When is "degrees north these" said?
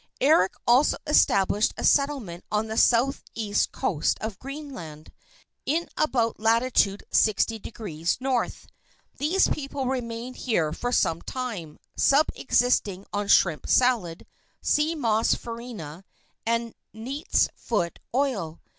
7.59-9.47